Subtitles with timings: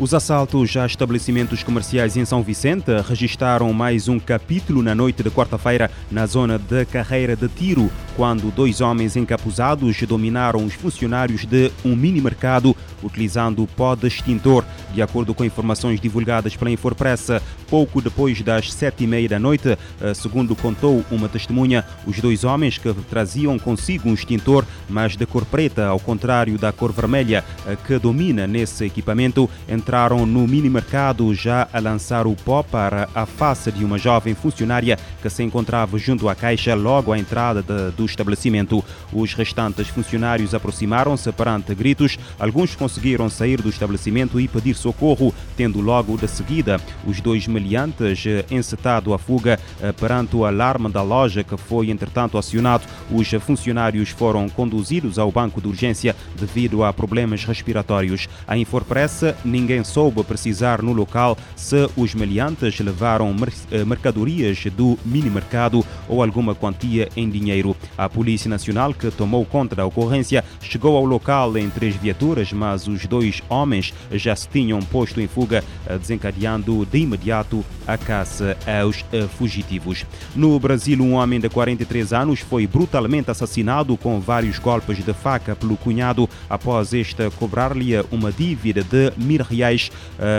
[0.00, 5.30] Os assaltos a estabelecimentos comerciais em São Vicente registraram mais um capítulo na noite de
[5.30, 11.72] quarta-feira na zona de carreira de tiro, quando dois homens encapuzados dominaram os funcionários de
[11.82, 14.62] um mini-mercado utilizando pó de extintor.
[14.92, 19.78] De acordo com informações divulgadas pela Infopressa, pouco depois das sete e meia da noite,
[20.02, 25.24] eh, segundo contou uma testemunha, os dois homens que traziam consigo um extintor, mas de
[25.24, 31.32] cor preta, ao contrário da cor vermelha eh, que domina nesse equipamento, entraram no mini-mercado
[31.32, 35.96] já a lançar o pó para a face de uma jovem funcionária que se encontrava
[35.96, 38.84] junto à caixa logo à entrada de, do estabelecimento.
[39.12, 45.80] Os restantes funcionários aproximaram-se perante gritos, alguns conseguiram sair do estabelecimento e pedir socorro, tendo
[45.80, 51.02] logo de seguida os dois meliantes eh, encetado a fuga eh, perante o alarme da
[51.02, 52.86] loja que foi entretanto acionado.
[53.10, 58.28] Os funcionários foram conduzidos ao banco de urgência devido a problemas respiratórios.
[58.46, 63.34] A Infopressa ninguém soube precisar no local se os meliantes levaram
[63.70, 67.76] eh, mercadorias do mini-mercado ou alguma quantia em dinheiro.
[68.00, 72.88] A Polícia Nacional, que tomou conta da ocorrência, chegou ao local em três viaturas, mas
[72.88, 75.62] os dois homens já se tinham posto em fuga,
[76.00, 79.04] desencadeando de imediato a caça aos
[79.36, 80.06] fugitivos.
[80.34, 85.54] No Brasil, um homem de 43 anos foi brutalmente assassinado com vários golpes de faca
[85.54, 89.92] pelo cunhado após este cobrar-lhe uma dívida de mil reais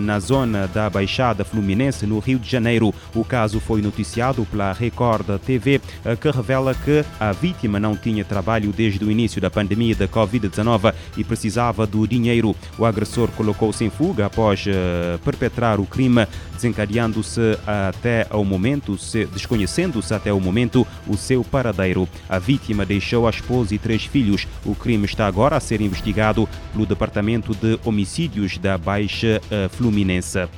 [0.00, 2.94] na zona da Baixada Fluminense, no Rio de Janeiro.
[3.14, 5.82] O caso foi noticiado pela Record TV,
[6.18, 10.94] que revela que a vítima não tinha trabalho desde o início da pandemia da Covid-19
[11.16, 12.54] e precisava do dinheiro.
[12.78, 18.96] O agressor colocou-se em fuga após uh, perpetrar o crime, desencadeando-se até ao momento,
[19.32, 22.08] desconhecendo-se até o momento o seu paradeiro.
[22.28, 24.46] A vítima deixou a esposa e três filhos.
[24.64, 30.48] O crime está agora a ser investigado pelo Departamento de Homicídios da Baixa uh, Fluminense.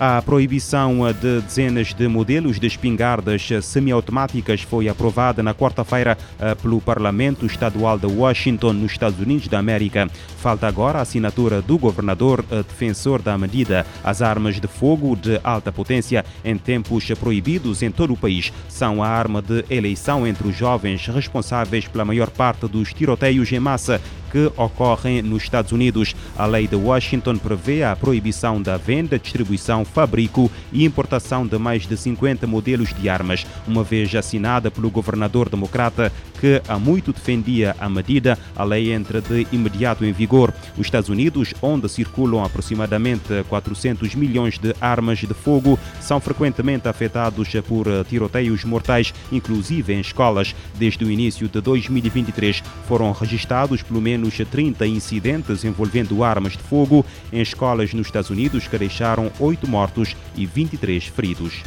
[0.00, 6.80] A proibição de dezenas de modelos de espingardas semiautomáticas foi aprovada na quarta-feira eh, pelo
[6.80, 10.08] Parlamento Estadual de Washington, nos Estados Unidos da América.
[10.36, 13.84] Falta agora a assinatura do governador eh, defensor da medida.
[14.04, 19.02] As armas de fogo de alta potência em tempos proibidos em todo o país são
[19.02, 24.00] a arma de eleição entre os jovens responsáveis pela maior parte dos tiroteios em massa
[24.30, 26.14] que ocorrem nos Estados Unidos.
[26.36, 31.86] A lei de Washington prevê a proibição da venda, distribuição, fabrico e importação de mais
[31.86, 37.74] de 50 modelos de armas, uma vez assinada pelo governador democrata que há muito defendia
[37.80, 40.54] a medida, a lei entra de imediato em vigor.
[40.76, 47.48] Os Estados Unidos, onde circulam aproximadamente 400 milhões de armas de fogo, são frequentemente afetados
[47.66, 50.54] por tiroteios mortais, inclusive em escolas.
[50.76, 56.62] Desde o início de 2023 foram registrados pelo menos menos 30 incidentes envolvendo armas de
[56.62, 61.62] fogo em escolas nos Estados Unidos que deixaram 8 mortos e 23 feridos.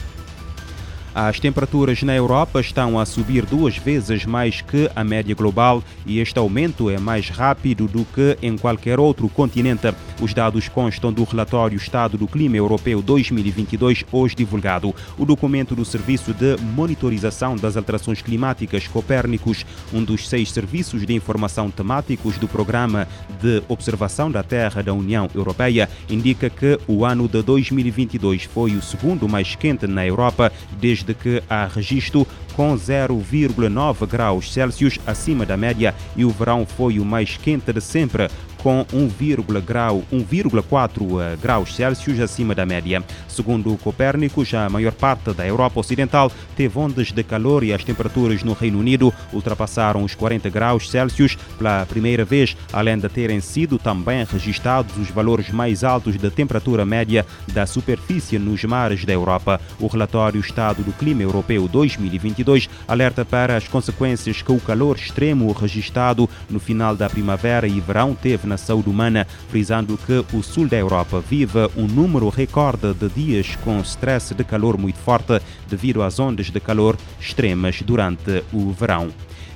[1.13, 6.19] As temperaturas na Europa estão a subir duas vezes mais que a média global e
[6.19, 9.93] este aumento é mais rápido do que em qualquer outro continente.
[10.21, 14.95] Os dados constam do relatório Estado do Clima Europeu 2022, hoje divulgado.
[15.17, 21.13] O documento do Serviço de Monitorização das Alterações Climáticas Copérnicos, um dos seis serviços de
[21.13, 23.05] informação temáticos do Programa
[23.41, 28.81] de Observação da Terra da União Europeia, indica que o ano de 2022 foi o
[28.81, 35.45] segundo mais quente na Europa desde desde que há registro com 0,9 graus Celsius acima
[35.45, 38.29] da média e o verão foi o mais quente de sempre,
[38.61, 43.03] com 1,4 eh, graus Celsius acima da média.
[43.27, 48.43] Segundo Copérnicos, a maior parte da Europa Ocidental teve ondas de calor e as temperaturas
[48.43, 53.79] no Reino Unido ultrapassaram os 40 graus Celsius pela primeira vez, além de terem sido
[53.79, 59.59] também registrados os valores mais altos de temperatura média da superfície nos mares da Europa.
[59.79, 65.51] O relatório Estado do Clima Europeu 2022 alerta para as consequências que o calor extremo
[65.51, 70.67] registrado no final da primavera e verão teve na saúde humana, frisando que o sul
[70.67, 75.39] da Europa vive um número recorde de dias com stress de calor muito forte
[75.69, 79.09] devido às ondas de calor extremas durante o verão.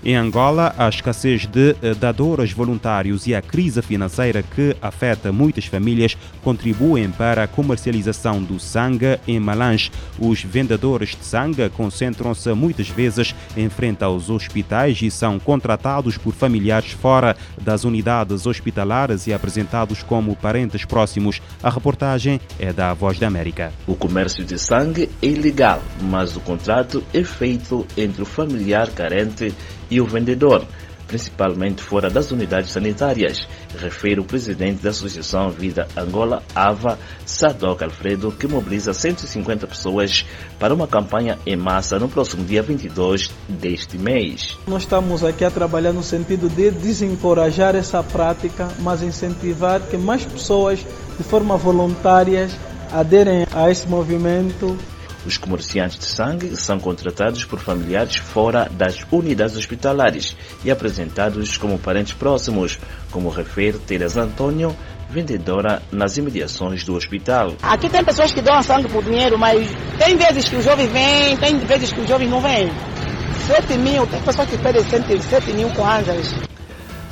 [0.07, 5.66] Em Angola, a escassez de eh, dadores voluntários e a crise financeira que afeta muitas
[5.66, 9.92] famílias contribuem para a comercialização do sangue em Malange.
[10.19, 16.36] Os vendedores de sangue concentram-se muitas vezes em frente aos hospitais e são contratados por
[16.36, 21.42] familiares fora das unidades hospitalares e apresentados como parentes próximos.
[21.63, 23.74] A reportagem é da Voz da América.
[23.88, 29.52] O comércio de sangue é ilegal, mas o contrato é feito entre o familiar carente
[29.89, 30.65] e o vendedor
[31.07, 33.47] principalmente fora das unidades sanitárias,
[33.77, 40.25] refere o presidente da Associação Vida Angola, AVA, Sadok Alfredo, que mobiliza 150 pessoas
[40.59, 44.57] para uma campanha em massa no próximo dia 22 deste mês.
[44.67, 50.25] Nós estamos aqui a trabalhar no sentido de desencorajar essa prática, mas incentivar que mais
[50.25, 52.49] pessoas, de forma voluntária,
[52.91, 54.77] aderem a esse movimento
[55.25, 61.80] os comerciantes de sangue são contratados por familiares fora das unidades hospitalares e apresentados como
[61.80, 62.80] parentes próximos,
[63.12, 64.75] como refere Teresa Antônio,
[65.10, 67.54] vendedora nas imediações do hospital.
[67.62, 69.68] Aqui tem pessoas que dão sangue por dinheiro, mas
[69.98, 72.69] tem vezes que o jovem vem, tem vezes que o jovem não vem.
[73.48, 76.55] 7 mil, tem pessoas que pedem 7 mil ângeles.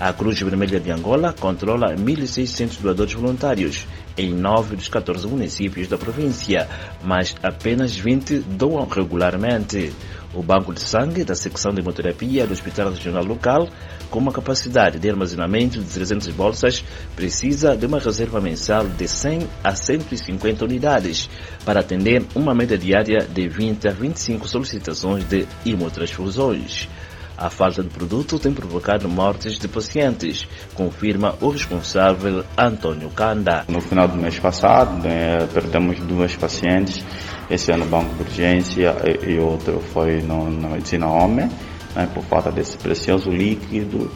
[0.04, 5.98] A Cruz Vermelha de Angola controla 1.600 doadores voluntários em 9 dos 14 municípios da
[5.98, 6.68] província,
[7.02, 9.94] mas apenas 20 doam regularmente.
[10.34, 13.70] O banco de sangue da secção de hemoterapia do Hospital Regional Local,
[14.10, 16.84] com uma capacidade de armazenamento de 300 bolsas,
[17.16, 21.30] precisa de uma reserva mensal de 100 a 150 unidades
[21.64, 26.90] para atender uma média diária de 20 a 25 solicitações de hemotransfusões.
[27.38, 33.66] A falta de produto tem provocado mortes de pacientes, confirma o responsável Antônio Kanda.
[33.68, 37.04] No final do mês passado, né, perdemos duas pacientes,
[37.50, 38.96] esse é no banco de urgência
[39.28, 41.50] e outro foi no, na medicina homem,
[41.96, 44.12] né, por falta desse precioso líquido.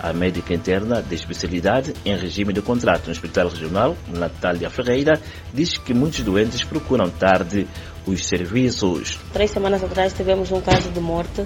[0.00, 5.20] A médica interna de especialidade em regime de contrato no Hospital Regional, Natália Ferreira,
[5.52, 7.66] diz que muitos doentes procuram tarde
[8.08, 9.18] os serviços.
[9.32, 11.44] Três semanas atrás tivemos um caso de morte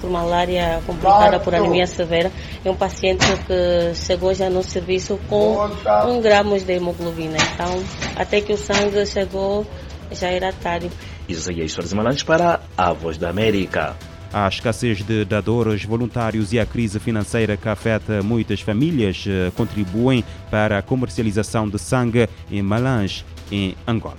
[0.00, 2.30] por malária complicada por anemia severa.
[2.64, 5.58] É um paciente que chegou já no serviço com
[6.06, 7.36] um gramo de hemoglobina.
[7.54, 7.82] Então,
[8.16, 9.66] até que o sangue chegou,
[10.12, 10.90] já era tarde.
[11.28, 13.96] Isaías Soares Malantes para a Voz da América.
[14.32, 20.24] A escassez de dadores voluntários e a crise financeira que afeta muitas famílias eh, contribuem
[20.50, 24.18] para a comercialização de sangue em Malange, em Angola.